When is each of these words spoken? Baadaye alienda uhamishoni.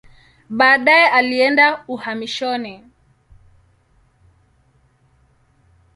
Baadaye 0.59 1.09
alienda 1.09 1.83
uhamishoni. 1.87 2.83